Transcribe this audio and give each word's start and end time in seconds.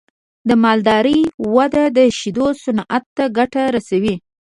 د 0.47 0.49
مالدارۍ 0.63 1.19
وده 1.55 1.83
د 1.97 1.99
شیدو 2.17 2.47
صنعت 2.63 3.03
ته 3.17 3.23
ګټه 3.37 3.63
رسوي. 3.75 4.15